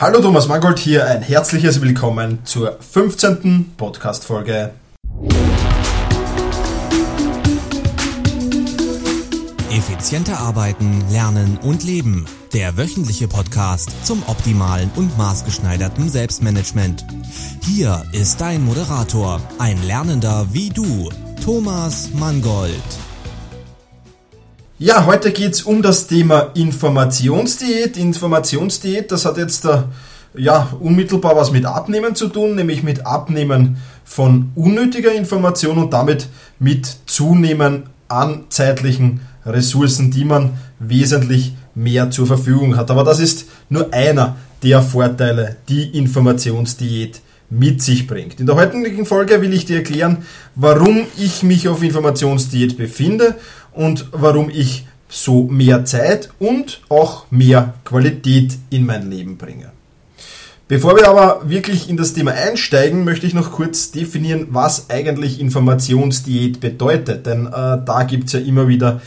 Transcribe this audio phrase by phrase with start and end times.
[0.00, 3.74] Hallo Thomas Mangold hier, ein herzliches Willkommen zur 15.
[3.76, 4.70] Podcast-Folge.
[9.70, 12.24] Effizienter arbeiten, lernen und leben.
[12.54, 17.04] Der wöchentliche Podcast zum optimalen und maßgeschneiderten Selbstmanagement.
[17.60, 21.10] Hier ist dein Moderator, ein Lernender wie du,
[21.44, 22.72] Thomas Mangold.
[24.82, 27.98] Ja, heute geht's um das Thema Informationsdiät.
[27.98, 29.82] Informationsdiät, das hat jetzt äh,
[30.34, 33.76] ja, unmittelbar was mit Abnehmen zu tun, nämlich mit Abnehmen
[34.06, 42.26] von unnötiger Information und damit mit Zunehmen an zeitlichen Ressourcen, die man wesentlich mehr zur
[42.26, 42.90] Verfügung hat.
[42.90, 48.40] Aber das ist nur einer der Vorteile, die Informationsdiät mit sich bringt.
[48.40, 50.18] In der heutigen Folge will ich dir erklären,
[50.54, 53.36] warum ich mich auf Informationsdiät befinde
[53.72, 59.72] und warum ich so mehr Zeit und auch mehr Qualität in mein Leben bringe.
[60.68, 65.40] Bevor wir aber wirklich in das Thema einsteigen, möchte ich noch kurz definieren, was eigentlich
[65.40, 67.26] Informationsdiät bedeutet.
[67.26, 67.50] Denn äh,
[67.84, 69.00] da gibt es ja immer wieder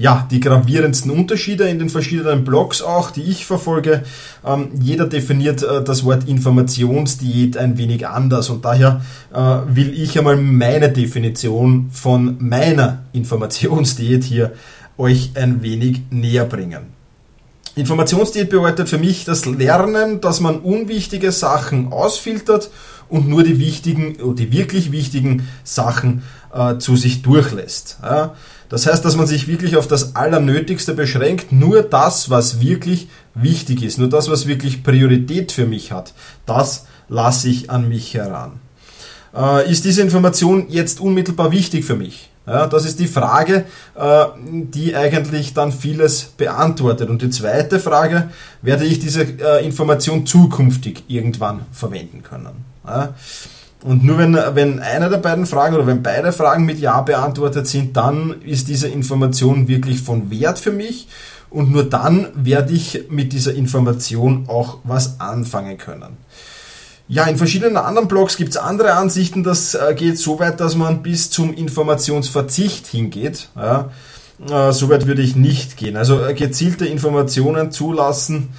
[0.00, 4.02] ja, die gravierendsten Unterschiede in den verschiedenen Blogs auch, die ich verfolge.
[4.46, 9.38] Ähm, jeder definiert äh, das Wort Informationsdiät ein wenig anders und daher äh,
[9.76, 14.52] will ich einmal meine Definition von meiner Informationsdiät hier
[14.96, 16.94] euch ein wenig näher bringen.
[17.74, 22.70] Informationsdiät bedeutet für mich das Lernen, dass man unwichtige Sachen ausfiltert
[23.10, 26.22] und nur die wichtigen, die wirklich wichtigen Sachen
[26.54, 27.98] äh, zu sich durchlässt.
[28.02, 28.34] Ja?
[28.70, 33.82] Das heißt, dass man sich wirklich auf das Allernötigste beschränkt, nur das, was wirklich wichtig
[33.82, 36.14] ist, nur das, was wirklich Priorität für mich hat,
[36.46, 38.52] das lasse ich an mich heran.
[39.36, 42.30] Äh, ist diese Information jetzt unmittelbar wichtig für mich?
[42.46, 47.10] Ja, das ist die Frage, äh, die eigentlich dann vieles beantwortet.
[47.10, 48.30] Und die zweite Frage,
[48.62, 52.64] werde ich diese äh, Information zukünftig irgendwann verwenden können?
[52.86, 53.14] Ja?
[53.82, 57.66] Und nur wenn, wenn eine der beiden Fragen oder wenn beide Fragen mit Ja beantwortet
[57.66, 61.08] sind, dann ist diese Information wirklich von Wert für mich
[61.50, 66.18] und nur dann werde ich mit dieser Information auch was anfangen können.
[67.08, 69.42] Ja, in verschiedenen anderen Blogs gibt es andere Ansichten.
[69.42, 73.48] Das äh, geht so weit, dass man bis zum Informationsverzicht hingeht.
[73.56, 73.90] Ja,
[74.48, 75.96] äh, so weit würde ich nicht gehen.
[75.96, 78.50] Also äh, gezielte Informationen zulassen,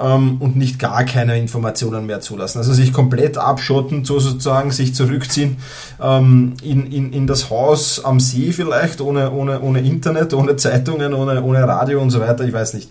[0.00, 2.58] ähm, und nicht gar keine Informationen mehr zulassen.
[2.58, 5.56] Also sich komplett abschotten, so sozusagen sich zurückziehen
[6.02, 11.14] ähm, in, in, in das Haus am See vielleicht, ohne, ohne, ohne Internet, ohne Zeitungen,
[11.14, 12.90] ohne, ohne Radio und so weiter, ich weiß nicht.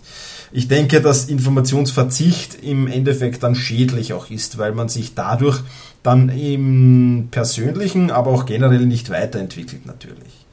[0.52, 5.60] Ich denke, dass Informationsverzicht im Endeffekt dann schädlich auch ist, weil man sich dadurch
[6.04, 10.43] dann im persönlichen, aber auch generell nicht weiterentwickelt natürlich.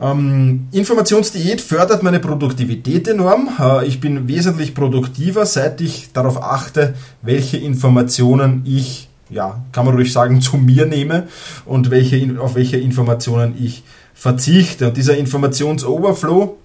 [0.00, 3.48] Ähm, Informationsdiät fördert meine Produktivität enorm.
[3.58, 9.94] Äh, ich bin wesentlich produktiver, seit ich darauf achte, welche Informationen ich, ja, kann man
[9.94, 11.26] ruhig sagen, zu mir nehme
[11.64, 13.82] und welche, auf welche Informationen ich
[14.14, 14.88] verzichte.
[14.88, 16.56] Und dieser Informationsoverflow,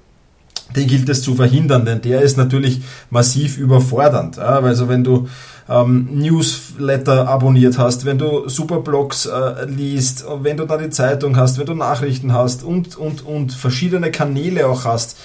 [0.75, 4.39] den gilt es zu verhindern, denn der ist natürlich massiv überfordernd.
[4.39, 5.27] Also wenn du
[5.69, 11.57] ähm, Newsletter abonniert hast, wenn du Superblogs äh, liest, wenn du da die Zeitung hast,
[11.57, 15.17] wenn du Nachrichten hast und, und, und verschiedene Kanäle auch hast,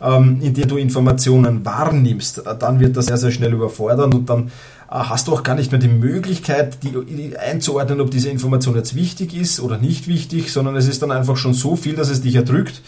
[0.00, 4.50] ähm, in denen du Informationen wahrnimmst, dann wird das sehr, sehr schnell überfordern und dann
[4.92, 8.94] hast du auch gar nicht mehr die Möglichkeit, die, die, einzuordnen, ob diese Information jetzt
[8.94, 12.20] wichtig ist oder nicht wichtig, sondern es ist dann einfach schon so viel, dass es
[12.20, 12.82] dich erdrückt.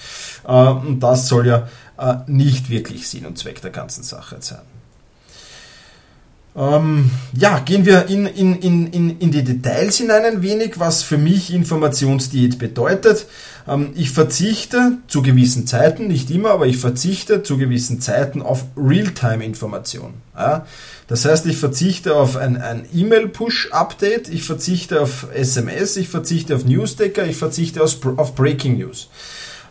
[0.46, 4.73] Äh, und das soll ja äh, nicht wirklich Sinn und Zweck der ganzen Sache sein.
[6.56, 11.18] Ähm, ja, gehen wir in, in, in, in, die Details hinein ein wenig, was für
[11.18, 13.26] mich Informationsdiät bedeutet.
[13.66, 18.66] Ähm, ich verzichte zu gewissen Zeiten, nicht immer, aber ich verzichte zu gewissen Zeiten auf
[18.76, 20.14] Realtime-Information.
[20.36, 20.64] Ja?
[21.08, 26.64] Das heißt, ich verzichte auf ein, ein E-Mail-Push-Update, ich verzichte auf SMS, ich verzichte auf
[26.64, 29.08] Newsdecker, ich verzichte auf Breaking News.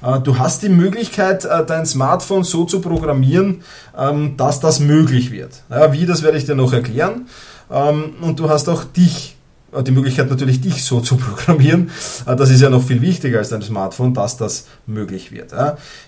[0.04, 3.62] Äh, du hast die Möglichkeit, äh, dein Smartphone so zu programmieren,
[3.98, 5.64] ähm, dass das möglich wird.
[5.92, 7.28] Wie, das werde ich dir noch erklären.
[7.72, 9.38] Ähm, und du hast auch dich
[9.82, 11.90] die Möglichkeit natürlich, dich so zu programmieren.
[12.26, 15.54] Äh, das ist ja noch viel wichtiger als dein Smartphone, dass das möglich wird.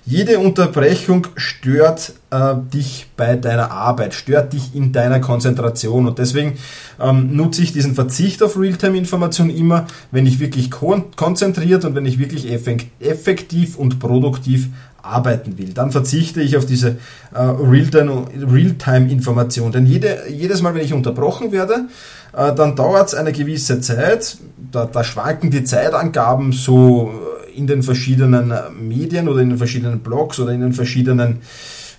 [0.06, 6.57] Jede Unterbrechung stört äh, dich bei deiner Arbeit, stört dich in deiner Konzentration und deswegen
[7.00, 12.06] ähm, nutze ich diesen Verzicht auf Realtime-Information immer, wenn ich wirklich kon konzentriert und wenn
[12.06, 14.69] ich wirklich effektiv und produktiv
[15.06, 15.73] arbeiten will.
[15.73, 16.97] Dann verzichte ich auf diese
[17.33, 19.71] äh, Realtime-Information.
[19.71, 21.88] Denn jede, jedes Mal, wenn ich unterbrochen werde,
[22.35, 24.37] dann dauert es eine gewisse Zeit.
[24.71, 27.11] Da, da schwanken die Zeitangaben so
[27.55, 31.41] in den verschiedenen Medien oder in den verschiedenen Blogs oder in den verschiedenen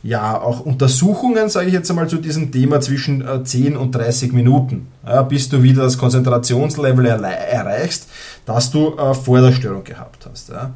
[0.03, 4.33] ja, auch Untersuchungen, sage ich jetzt einmal, zu diesem Thema zwischen 10 äh, und 30
[4.33, 8.09] Minuten, ja, bis du wieder das Konzentrationslevel erreichst,
[8.45, 10.51] das du äh, vor der Störung gehabt hast.
[10.51, 10.75] Ja.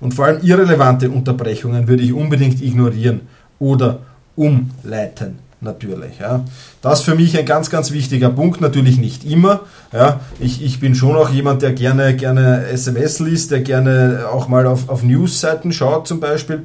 [0.00, 3.22] Und vor allem irrelevante Unterbrechungen würde ich unbedingt ignorieren
[3.60, 4.00] oder
[4.34, 6.18] umleiten natürlich.
[6.18, 6.44] Ja.
[6.82, 9.60] Das ist für mich ein ganz, ganz wichtiger Punkt, natürlich nicht immer.
[9.92, 10.20] Ja.
[10.40, 14.66] Ich, ich bin schon auch jemand, der gerne, gerne SMS liest, der gerne auch mal
[14.66, 16.62] auf, auf News-Seiten schaut zum Beispiel.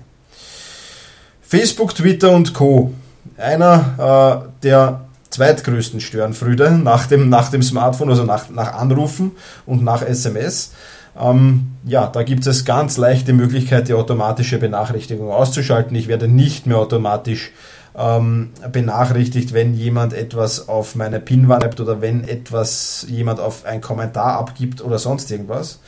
[1.40, 2.92] Facebook, Twitter und Co.
[3.38, 9.32] Einer äh, der zweitgrößten Störenfrüde nach dem, nach dem Smartphone, also nach, nach Anrufen
[9.64, 10.72] und nach SMS.
[11.18, 15.96] Ähm, ja, da gibt es ganz leichte Möglichkeit, die automatische Benachrichtigung auszuschalten.
[15.96, 17.52] Ich werde nicht mehr automatisch
[17.96, 23.80] ähm, benachrichtigt, wenn jemand etwas auf meine PIN-Wand schreibt oder wenn etwas jemand auf einen
[23.80, 25.80] Kommentar abgibt oder sonst irgendwas.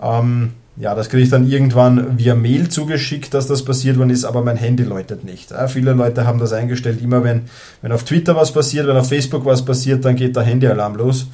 [0.00, 4.24] Ähm, ja, das kriege ich dann irgendwann via Mail zugeschickt, dass das passiert worden ist,
[4.24, 5.50] aber mein Handy läutet nicht.
[5.50, 7.42] Ja, viele Leute haben das eingestellt, immer wenn,
[7.80, 11.28] wenn auf Twitter was passiert, wenn auf Facebook was passiert, dann geht der Handyalarm los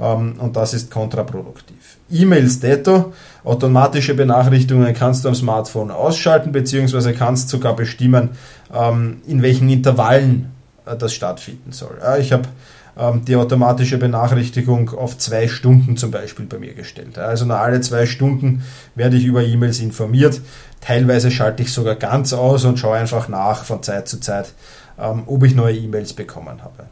[0.00, 1.75] ähm, und das ist kontraproduktiv.
[2.10, 3.12] E-Mails detto,
[3.44, 8.30] automatische Benachrichtigungen kannst du am Smartphone ausschalten, beziehungsweise kannst sogar bestimmen,
[8.72, 10.52] ähm, in welchen Intervallen
[10.84, 11.98] äh, das stattfinden soll.
[12.20, 12.48] ich habe
[12.96, 17.18] ähm, die automatische Benachrichtigung auf zwei Stunden zum Beispiel bei mir gestellt.
[17.18, 18.62] Also nach alle zwei Stunden
[18.94, 20.40] werde ich über E-Mails informiert.
[20.80, 24.52] Teilweise schalte ich sogar ganz aus und schaue einfach nach von Zeit zu Zeit,
[24.96, 26.84] ob ich neue E-Mails bekommen habe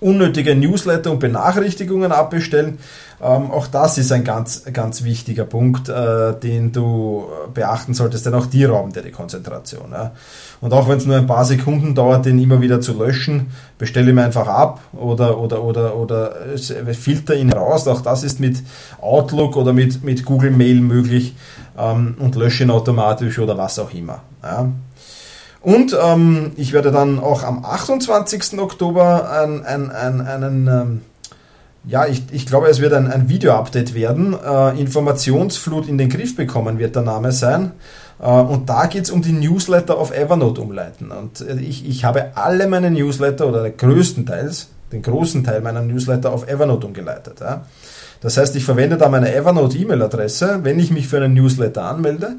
[0.00, 2.78] unnötige Newsletter und Benachrichtigungen abbestellen.
[3.22, 8.34] Ähm, auch das ist ein ganz, ganz wichtiger Punkt, äh, den du beachten solltest, denn
[8.34, 9.92] auch die rauben dir die Konzentration.
[9.92, 10.12] Ja.
[10.62, 14.10] Und auch wenn es nur ein paar Sekunden dauert, den immer wieder zu löschen, bestelle
[14.10, 16.34] ihn einfach ab oder, oder, oder, oder
[16.92, 17.86] filter ihn raus.
[17.88, 18.62] Auch das ist mit
[19.02, 21.34] Outlook oder mit, mit Google Mail möglich
[21.78, 24.22] ähm, und lösche ihn automatisch oder was auch immer.
[24.42, 24.70] Ja.
[25.62, 28.58] Und ähm, ich werde dann auch am 28.
[28.58, 31.00] Oktober ein, ein, ein, einen, ähm,
[31.84, 34.34] ja, ich, ich glaube, es wird ein, ein Video-Update werden.
[34.34, 37.72] Äh, Informationsflut in den Griff bekommen wird der Name sein.
[38.20, 41.10] Äh, und da geht es um die Newsletter auf Evernote umleiten.
[41.10, 46.32] Und äh, ich, ich habe alle meine Newsletter oder größtenteils, den großen Teil meiner Newsletter
[46.32, 47.40] auf Evernote umgeleitet.
[47.40, 47.66] Ja.
[48.22, 52.36] Das heißt, ich verwende da meine Evernote-E-Mail-Adresse, wenn ich mich für einen Newsletter anmelde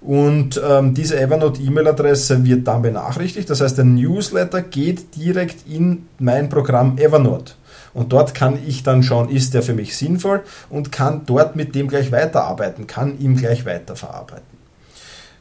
[0.00, 3.50] und ähm, diese Evernote-E-Mail-Adresse wird dann benachrichtigt.
[3.50, 7.54] Das heißt, der Newsletter geht direkt in mein Programm Evernote.
[7.94, 11.74] Und dort kann ich dann schauen, ist der für mich sinnvoll und kann dort mit
[11.74, 14.44] dem gleich weiterarbeiten, kann ihm gleich weiterverarbeiten.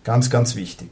[0.06, 0.88] Ganz, ganz wichtig.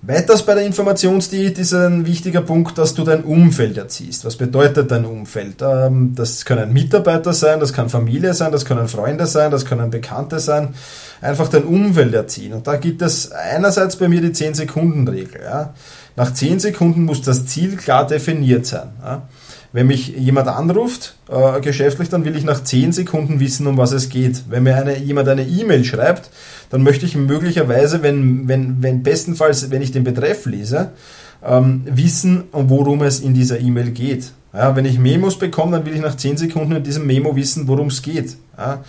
[0.00, 4.24] Weiters bei der Informationsdiät ist ein wichtiger Punkt, dass du dein Umfeld erziehst.
[4.24, 5.56] Was bedeutet dein Umfeld?
[5.60, 9.90] Ähm, das können Mitarbeiter sein, das kann Familie sein, das können Freunde sein, das können
[9.90, 10.74] Bekannte sein.
[11.20, 12.52] Einfach dein Umfeld erziehen.
[12.52, 15.40] Und da gibt es einerseits bei mir die 10-Sekunden-Regel.
[16.16, 18.88] Nach 10 Sekunden muss das Ziel klar definiert sein.
[19.72, 23.92] Wenn mich jemand anruft, äh, geschäftlich, dann will ich nach 10 Sekunden wissen, um was
[23.92, 24.44] es geht.
[24.48, 26.30] Wenn mir eine, jemand eine E-Mail schreibt,
[26.70, 30.92] dann möchte ich möglicherweise, wenn, wenn, wenn bestenfalls, wenn ich den Betreff lese,
[31.46, 34.32] ähm, wissen, worum es in dieser E-Mail geht.
[34.54, 37.68] Ja, wenn ich Memos bekomme, dann will ich nach 10 Sekunden in diesem Memo wissen,
[37.68, 38.36] worum es geht.
[38.56, 38.82] Ja,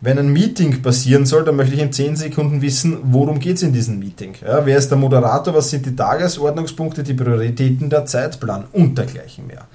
[0.00, 3.62] wenn ein Meeting passieren soll, dann möchte ich in 10 Sekunden wissen, worum geht es
[3.62, 4.34] in diesem Meeting.
[4.46, 9.46] Ja, wer ist der Moderator, was sind die Tagesordnungspunkte, die Prioritäten, der Zeitplan und dergleichen
[9.46, 9.66] mehr.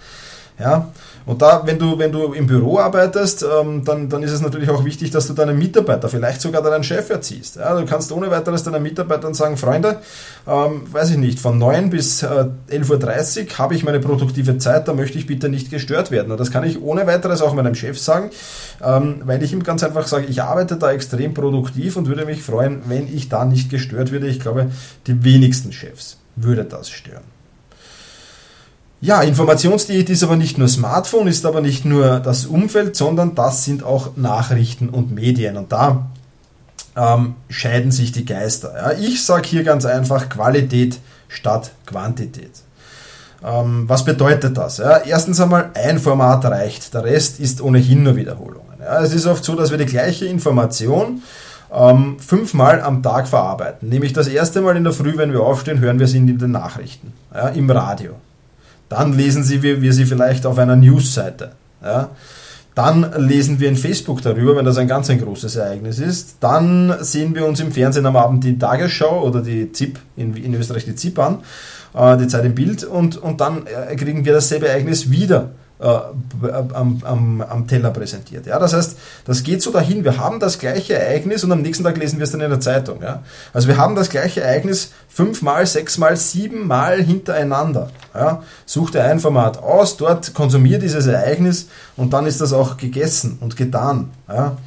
[0.57, 0.91] Ja?
[1.25, 4.69] Und da, wenn du, wenn du im Büro arbeitest, ähm, dann, dann ist es natürlich
[4.69, 7.55] auch wichtig, dass du deinen Mitarbeiter, vielleicht sogar deinen Chef erziehst.
[7.55, 7.79] Ja?
[7.79, 9.99] Du kannst ohne weiteres deinen Mitarbeitern sagen, Freunde,
[10.47, 12.27] ähm, weiß ich nicht, von 9 bis äh,
[12.71, 16.31] 11.30 Uhr habe ich meine produktive Zeit, da möchte ich bitte nicht gestört werden.
[16.31, 18.29] Und das kann ich ohne weiteres auch meinem Chef sagen,
[18.83, 22.43] ähm, weil ich ihm ganz einfach sage, ich arbeite da extrem produktiv und würde mich
[22.43, 24.27] freuen, wenn ich da nicht gestört würde.
[24.27, 24.71] Ich glaube,
[25.07, 27.23] die wenigsten Chefs würde das stören.
[29.03, 33.65] Ja, Informationsdiät ist aber nicht nur Smartphone, ist aber nicht nur das Umfeld, sondern das
[33.65, 35.57] sind auch Nachrichten und Medien.
[35.57, 36.07] Und da
[36.95, 38.73] ähm, scheiden sich die Geister.
[38.73, 42.51] Ja, ich sage hier ganz einfach Qualität statt Quantität.
[43.43, 44.77] Ähm, was bedeutet das?
[44.77, 48.79] Ja, erstens einmal, ein Format reicht, der Rest ist ohnehin nur Wiederholungen.
[48.79, 51.23] Ja, es ist oft so, dass wir die gleiche Information
[51.73, 53.89] ähm, fünfmal am Tag verarbeiten.
[53.89, 56.51] Nämlich das erste Mal in der Früh, wenn wir aufstehen, hören wir sie in den
[56.51, 57.11] Nachrichten,
[57.53, 58.13] im Radio.
[58.93, 61.53] Dann lesen Sie, wir, sie vielleicht auf einer Newsseite.
[61.83, 62.11] Ja.
[62.75, 66.37] Dann lesen wir in Facebook darüber, wenn das ein ganz ein großes Ereignis ist.
[66.41, 70.53] Dann sehen wir uns im Fernsehen am Abend die Tagesschau oder die ZIP, in, in
[70.53, 71.39] Österreich die ZIP an,
[71.95, 75.49] äh, die Zeit im Bild, und, und dann äh, kriegen wir dasselbe Ereignis wieder
[75.83, 78.45] äh, am, am, am Teller präsentiert.
[78.45, 81.83] Ja, das heißt, das geht so dahin, wir haben das gleiche Ereignis und am nächsten
[81.83, 83.01] Tag lesen wir es dann in der Zeitung.
[83.01, 83.23] Ja?
[83.51, 87.89] Also wir haben das gleiche Ereignis fünfmal, sechsmal, siebenmal hintereinander.
[88.15, 88.43] Ja?
[88.65, 93.37] Such dir ein Format aus, dort konsumiert dieses Ereignis und dann ist das auch gegessen
[93.41, 94.11] und getan.
[94.29, 94.57] Ja?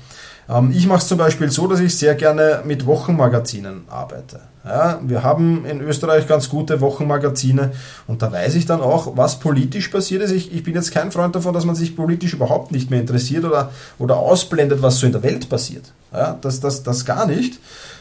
[0.49, 4.41] Ähm, ich mache es zum Beispiel so, dass ich sehr gerne mit Wochenmagazinen arbeite.
[4.65, 7.71] Ja, wir haben in Österreich ganz gute Wochenmagazine
[8.09, 10.33] und da weiß ich dann auch, was politisch passiert ist.
[10.33, 13.45] Ich, ich, bin jetzt kein Freund davon, dass man sich politisch überhaupt nicht mehr interessiert
[13.45, 15.93] oder, oder ausblendet, was so in der Welt passiert.
[16.13, 17.61] Ja, das, das, das gar nicht.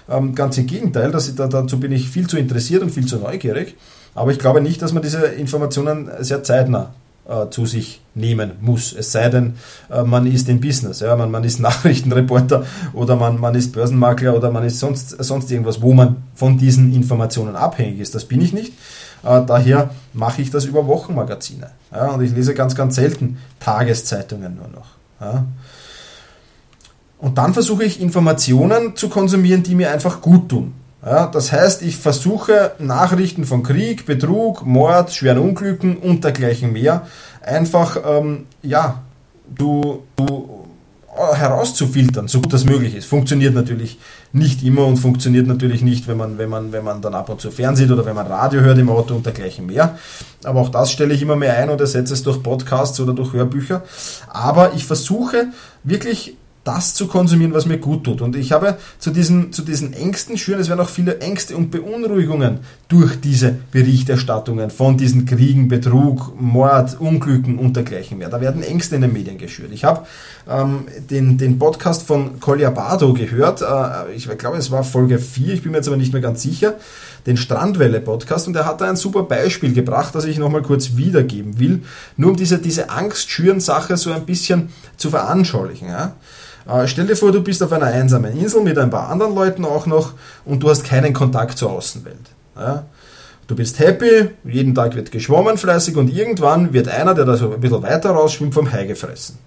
[0.09, 3.75] Ähm, ganz im Gegenteil, das, dazu bin ich viel zu interessiert und viel zu neugierig.
[4.15, 6.95] Aber ich glaube nicht, dass man diese Informationen sehr zeitnah
[7.27, 8.93] äh, zu sich nehmen muss.
[8.93, 9.55] Es sei denn,
[9.89, 14.35] äh, man ist im Business, ja, man, man ist Nachrichtenreporter oder man, man ist Börsenmakler
[14.35, 18.15] oder man ist sonst, sonst irgendwas, wo man von diesen Informationen abhängig ist.
[18.15, 18.73] Das bin ich nicht.
[19.23, 21.71] Äh, daher mache ich das über Wochenmagazine.
[21.91, 24.87] Ja, und ich lese ganz, ganz selten Tageszeitungen nur noch.
[25.19, 25.45] Ja.
[27.17, 30.73] Und dann versuche ich Informationen zu konsumieren, die mir einfach gut tun.
[31.05, 37.03] Ja, das heißt, ich versuche Nachrichten von Krieg, Betrug, Mord, schweren Unglücken und dergleichen mehr
[37.45, 39.03] einfach ähm, ja,
[39.47, 40.65] du, du
[41.15, 43.05] äh, herauszufiltern, so gut das möglich ist.
[43.05, 43.99] Funktioniert natürlich
[44.33, 47.39] nicht immer und funktioniert natürlich nicht, wenn man, wenn man, wenn man dann ab und
[47.39, 49.97] zu fernsieht oder wenn man Radio hört im Auto und dergleichen mehr.
[50.43, 53.33] Aber auch das stelle ich immer mehr ein und ersetze es durch Podcasts oder durch
[53.33, 53.83] Hörbücher.
[54.27, 55.47] Aber ich versuche
[55.83, 56.35] wirklich
[56.65, 58.21] das zu konsumieren, was mir gut tut.
[58.21, 61.69] Und ich habe zu diesen, zu diesen Ängsten schüren, es werden auch viele Ängste und
[61.71, 68.29] Beunruhigungen durch diese Berichterstattungen von diesen Kriegen, Betrug, Mord, Unglücken und dergleichen mehr.
[68.29, 69.71] Da werden Ängste in den Medien geschürt.
[69.71, 70.07] Ich habe
[70.49, 75.53] ähm, den, den Podcast von Collier Bardo gehört, äh, ich glaube es war Folge 4,
[75.53, 76.75] ich bin mir jetzt aber nicht mehr ganz sicher,
[77.25, 81.59] den Strandwelle-Podcast und er hat da ein super Beispiel gebracht, das ich nochmal kurz wiedergeben
[81.59, 81.83] will,
[82.17, 85.89] nur um diese, diese Angst-Schüren-Sache so ein bisschen zu veranschaulichen.
[85.89, 86.15] Ja?
[86.67, 89.65] Äh, stell dir vor, du bist auf einer einsamen Insel mit ein paar anderen Leuten
[89.65, 90.13] auch noch
[90.45, 92.31] und du hast keinen Kontakt zur Außenwelt.
[92.55, 92.85] Ja?
[93.47, 97.53] Du bist happy, jeden Tag wird geschwommen fleißig und irgendwann wird einer, der da so
[97.53, 99.37] ein bisschen weiter rausschwimmt, vom Hai gefressen.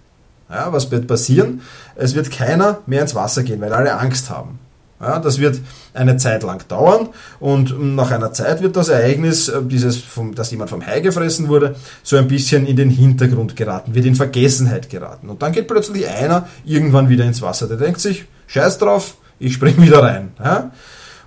[0.49, 1.61] Ja, was wird passieren?
[1.95, 4.61] Es wird keiner mehr ins Wasser gehen, weil alle Angst haben.
[5.01, 5.61] Ja, das wird
[5.95, 10.51] eine Zeit lang dauern und nach einer Zeit wird das Ereignis, äh, dieses, vom, dass
[10.51, 14.91] jemand vom Hai gefressen wurde, so ein bisschen in den Hintergrund geraten, wird in Vergessenheit
[14.91, 15.29] geraten.
[15.29, 17.69] Und dann geht plötzlich einer irgendwann wieder ins Wasser.
[17.69, 20.33] Der denkt sich, scheiß drauf, ich spring wieder rein.
[20.43, 20.73] Ja?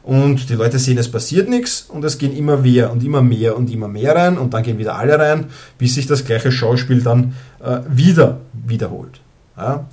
[0.04, 3.56] Und die Leute sehen, es passiert nichts und es gehen immer mehr und immer mehr
[3.56, 5.46] und immer mehr rein und dann gehen wieder alle rein,
[5.78, 9.22] bis sich das gleiche Schauspiel dann äh, wieder wiederholt.
[9.56, 9.86] Ja?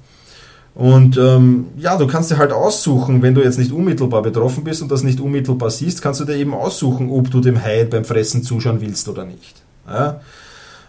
[0.79, 4.81] Und ähm, ja, du kannst dir halt aussuchen, wenn du jetzt nicht unmittelbar betroffen bist
[4.81, 8.05] und das nicht unmittelbar siehst, kannst du dir eben aussuchen, ob du dem Hai beim
[8.05, 9.61] Fressen zuschauen willst oder nicht.
[9.89, 10.21] Ja?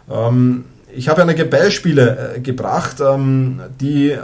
[0.07, 0.65] Ähm,
[0.95, 4.19] ich habe einige Beispiele äh, gebracht, ähm, die äh,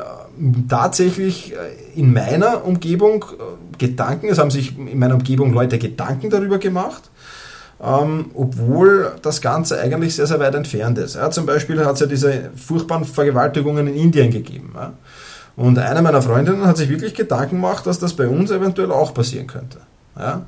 [0.69, 6.29] tatsächlich äh, in meiner Umgebung äh, Gedanken, es haben sich in meiner Umgebung Leute Gedanken
[6.29, 7.09] darüber gemacht,
[7.83, 11.15] ähm, obwohl das Ganze eigentlich sehr, sehr weit entfernt ist.
[11.15, 14.73] Ja, zum Beispiel hat es ja diese furchtbaren Vergewaltigungen in Indien gegeben.
[14.75, 14.93] Ja.
[15.55, 19.13] Und eine meiner Freundinnen hat sich wirklich Gedanken gemacht, dass das bei uns eventuell auch
[19.13, 19.79] passieren könnte.
[20.17, 20.45] Ja,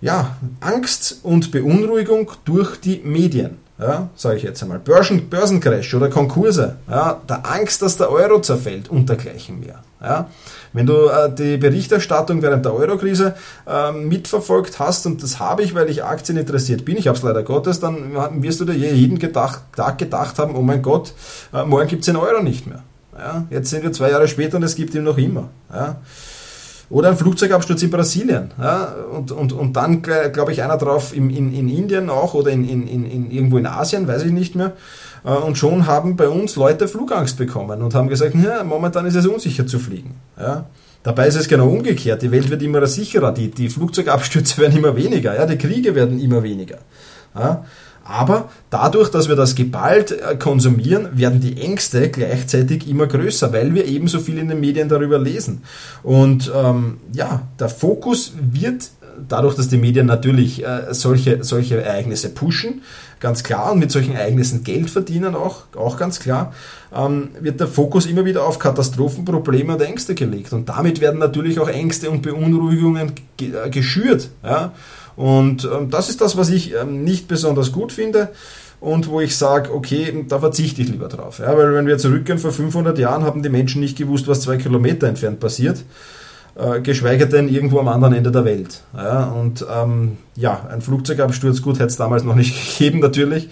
[0.00, 3.58] ja Angst und Beunruhigung durch die Medien.
[3.78, 4.78] Ja, sage ich jetzt einmal.
[4.78, 6.76] Börsen, Börsencrash oder Konkurse.
[6.88, 9.82] Ja, der Angst, dass der Euro zerfällt und dergleichen mehr.
[10.00, 10.28] Ja,
[10.72, 13.34] wenn du äh, die Berichterstattung während der Eurokrise
[13.66, 17.22] äh, mitverfolgt hast, und das habe ich, weil ich Aktien interessiert bin, ich habe es
[17.22, 21.12] leider Gottes, dann wirst du dir jeden gedacht, Tag gedacht haben, oh mein Gott,
[21.52, 22.82] äh, morgen gibt es den Euro nicht mehr.
[23.18, 25.48] Ja, jetzt sind wir zwei Jahre später und es gibt ihn noch immer.
[25.72, 25.96] Ja.
[26.88, 28.52] Oder ein Flugzeugabsturz in Brasilien.
[28.60, 32.50] Ja, und, und, und dann, glaube ich, einer drauf in, in, in Indien auch oder
[32.50, 34.72] in, in, in, irgendwo in Asien, weiß ich nicht mehr.
[35.24, 39.16] Äh, und schon haben bei uns Leute Flugangst bekommen und haben gesagt, ja, momentan ist
[39.16, 40.14] es unsicher zu fliegen.
[40.38, 40.66] Ja.
[41.02, 42.22] Dabei ist es genau umgekehrt.
[42.22, 46.20] Die Welt wird immer sicherer, die, die Flugzeugabstürze werden immer weniger, ja, die Kriege werden
[46.20, 46.78] immer weniger.
[47.34, 47.64] Ja.
[48.08, 53.74] Aber dadurch, dass wir das geballt äh, konsumieren, werden die Ängste gleichzeitig immer größer, weil
[53.74, 55.62] wir eben so viel in den Medien darüber lesen.
[56.02, 58.90] Und ähm, ja, der Fokus wird
[59.28, 62.82] dadurch, dass die Medien natürlich äh, solche, solche Ereignisse pushen,
[63.20, 66.52] ganz klar, und mit solchen Ereignissen Geld verdienen auch, auch ganz klar,
[66.94, 70.52] ähm, wird der Fokus immer wieder auf Katastrophen, Probleme und Ängste gelegt.
[70.52, 74.30] Und damit werden natürlich auch Ängste und Beunruhigungen äh, geschürt.
[74.44, 74.72] Ja?
[75.16, 78.28] Und ähm, das ist das, was ich ähm, nicht besonders gut finde
[78.80, 81.38] und wo ich sage, okay, da verzichte ich lieber drauf.
[81.38, 81.56] Ja?
[81.56, 85.06] Weil wenn wir zurückgehen, vor 500 Jahren haben die Menschen nicht gewusst, was zwei Kilometer
[85.06, 85.78] entfernt passiert
[86.56, 88.82] äh, geschweige denn irgendwo am anderen Ende der Welt.
[88.96, 93.48] Ja, und ähm, ja, ein Flugzeugabsturz, gut, hätte es damals noch nicht gegeben natürlich,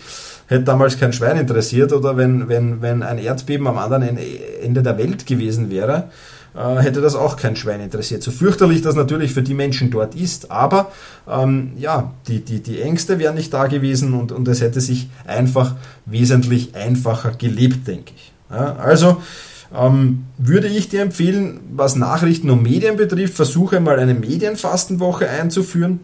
[0.46, 4.18] hätte damals kein Schwein interessiert oder wenn, wenn, wenn ein Erdbeben am anderen
[4.62, 6.04] Ende der Welt gewesen wäre,
[6.54, 8.22] äh, hätte das auch kein Schwein interessiert.
[8.22, 10.92] So fürchterlich das natürlich für die Menschen dort ist, aber
[11.28, 15.08] ähm, ja, die, die, die Ängste wären nicht da gewesen und, und es hätte sich
[15.26, 15.74] einfach
[16.06, 18.32] wesentlich einfacher gelebt, denke ich.
[18.50, 19.18] Ja, also,
[19.74, 26.00] ähm, würde ich dir empfehlen, was Nachrichten und Medien betrifft, versuche mal eine Medienfastenwoche einzuführen.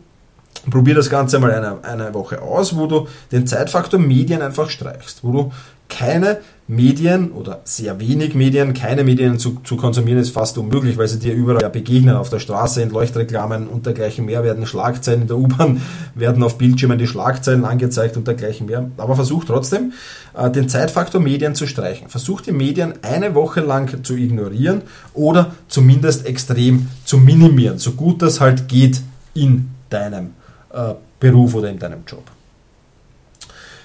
[0.68, 5.24] Probier das Ganze mal eine, eine Woche aus, wo du den Zeitfaktor Medien einfach streichst,
[5.24, 5.52] wo du
[5.88, 6.38] keine
[6.68, 11.18] Medien oder sehr wenig Medien, keine Medien zu, zu konsumieren, ist fast unmöglich, weil sie
[11.18, 15.36] dir überall begegnen, auf der Straße, in Leuchtreklamen und dergleichen mehr, werden Schlagzeilen in der
[15.36, 15.82] U-Bahn,
[16.14, 18.88] werden auf Bildschirmen die Schlagzeilen angezeigt und dergleichen mehr.
[18.98, 19.92] Aber versuch trotzdem,
[20.36, 22.08] äh, den Zeitfaktor Medien zu streichen.
[22.08, 28.22] Versuch die Medien eine Woche lang zu ignorieren oder zumindest extrem zu minimieren, so gut
[28.22, 29.00] das halt geht
[29.34, 30.34] in deinem
[30.72, 32.24] äh, Beruf oder in deinem Job.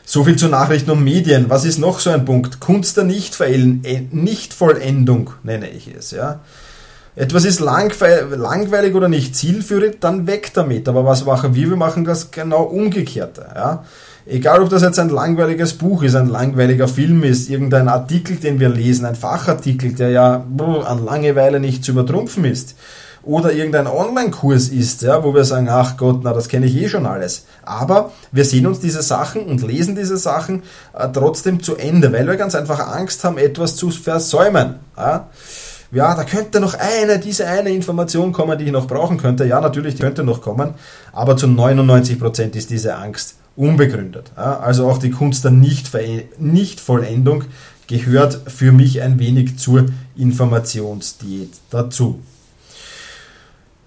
[0.05, 1.49] So viel zu Nachrichten und Medien.
[1.49, 2.59] Was ist noch so ein Punkt?
[2.59, 6.11] Kunst der äh, Nichtvollendung nenne ich es.
[6.11, 6.41] Ja.
[7.15, 10.87] Etwas ist langweilig oder nicht zielführend, dann weg damit.
[10.87, 11.69] Aber was machen wir?
[11.69, 13.39] Wir machen das genau umgekehrt.
[13.55, 13.83] Ja.
[14.27, 18.59] Egal, ob das jetzt ein langweiliges Buch ist, ein langweiliger Film ist, irgendein Artikel, den
[18.59, 20.45] wir lesen, ein Fachartikel, der ja
[20.85, 22.75] an Langeweile nicht zu übertrumpfen ist
[23.25, 26.88] oder irgendein Online-Kurs ist, ja, wo wir sagen, ach Gott, na, das kenne ich eh
[26.88, 27.46] schon alles.
[27.64, 32.27] Aber wir sehen uns diese Sachen und lesen diese Sachen äh, trotzdem zu Ende, weil
[32.27, 34.75] wir ganz einfach Angst haben, etwas zu versäumen.
[34.96, 35.27] Ja.
[35.92, 39.46] ja, da könnte noch eine, diese eine Information kommen, die ich noch brauchen könnte.
[39.46, 40.75] Ja, natürlich, die könnte noch kommen,
[41.11, 44.31] aber zu 99 Prozent ist diese Angst unbegründet.
[44.35, 47.46] Also auch die Kunst der Nichtvollendung
[47.88, 49.85] gehört für mich ein wenig zur
[50.16, 52.20] Informationsdiät dazu.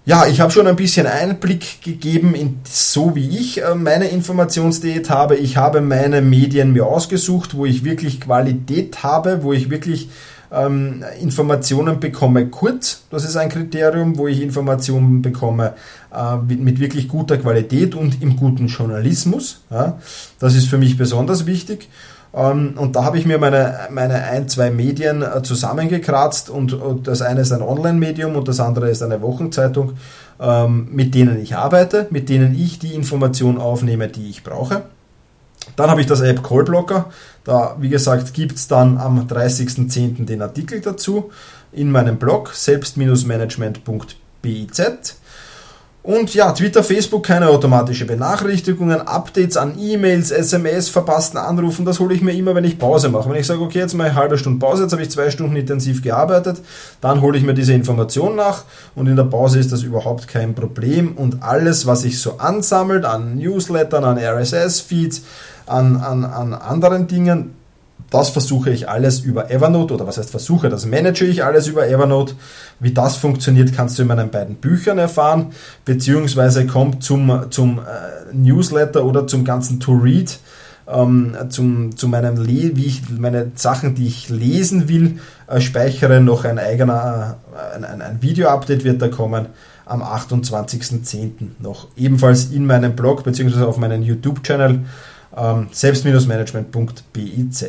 [0.09, 5.07] Ja, ich habe schon ein bisschen Einblick gegeben in so wie ich äh, meine Informationsdiät
[5.11, 5.35] habe.
[5.35, 10.09] Ich habe meine Medien mir ausgesucht, wo ich wirklich Qualität habe, wo ich wirklich
[10.51, 13.03] ähm, Informationen bekomme kurz.
[13.11, 15.75] Das ist ein Kriterium, wo ich Informationen bekomme
[16.11, 19.61] äh, mit, mit, wirklich guter Qualität und im guten Journalismus.
[19.69, 19.99] Ja.
[20.39, 21.87] Das ist für mich besonders wichtig.
[22.33, 27.07] Ähm, und da habe ich mir meine, meine ein, zwei Medien äh, zusammengekratzt und, und
[27.07, 29.93] das eine ist ein Online-Medium und das andere ist eine Wochenzeitung,
[30.39, 34.83] ähm, mit denen ich arbeite, mit denen ich die Information aufnehme, die ich brauche.
[35.75, 37.09] Dann habe ich das App Callblocker.
[37.43, 40.25] Da, wie gesagt, gibt es dann am 30.10.
[40.25, 41.31] den Artikel dazu
[41.71, 45.17] in meinem Blog selbst-management.biz.
[46.09, 52.15] Und ja, Twitter, Facebook, keine automatische Benachrichtigungen, Updates an E-Mails, SMS, verpassten Anrufen, das hole
[52.15, 53.29] ich mir immer, wenn ich Pause mache.
[53.29, 55.55] Wenn ich sage, okay, jetzt ich eine halbe Stunde Pause, jetzt habe ich zwei Stunden
[55.55, 56.63] intensiv gearbeitet,
[56.99, 58.63] dann hole ich mir diese Information nach
[58.95, 61.11] und in der Pause ist das überhaupt kein Problem.
[61.11, 65.21] Und alles, was sich so ansammelt an Newslettern, an RSS-Feeds,
[65.67, 67.53] an, an, an anderen Dingen,
[68.09, 71.87] das versuche ich alles über Evernote oder was heißt versuche, das manage ich alles über
[71.87, 72.33] Evernote.
[72.79, 75.51] Wie das funktioniert, kannst du in meinen beiden Büchern erfahren,
[75.85, 80.39] beziehungsweise kommt zum, zum äh, Newsletter oder zum ganzen To-Read,
[80.87, 86.19] ähm, zum, zu meinem Le wie ich meine Sachen, die ich lesen will, äh, speichere
[86.19, 89.47] noch ein eigener, äh, ein, ein, Video-Update wird da kommen
[89.85, 91.31] am 28.10.
[91.59, 94.79] noch ebenfalls in meinem Blog beziehungsweise auf meinem YouTube-Channel
[95.37, 97.65] ähm, selbst-management.biz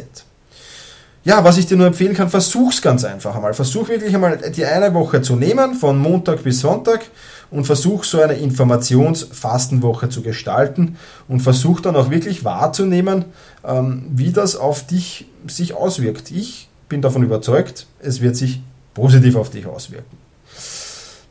[1.22, 3.52] ja, was ich dir nur empfehlen kann, versuch's ganz einfach einmal.
[3.52, 7.02] Versuch wirklich einmal die eine Woche zu nehmen, von Montag bis Sonntag
[7.50, 10.96] und versuch so eine Informationsfastenwoche zu gestalten
[11.28, 13.26] und versuch dann auch wirklich wahrzunehmen,
[13.64, 16.30] ähm, wie das auf dich sich auswirkt.
[16.30, 18.62] Ich bin davon überzeugt, es wird sich
[18.94, 20.18] positiv auf dich auswirken.